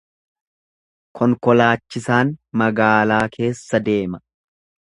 Konkolaachisaan 1.19 2.33
magaalaa 2.63 3.23
keessa 3.37 3.85
deema. 3.91 4.25